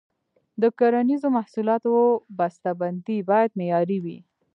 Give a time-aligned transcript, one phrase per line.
[0.61, 1.93] د کرنیزو محصولاتو
[2.37, 4.17] بسته بندي باید معیاري وي.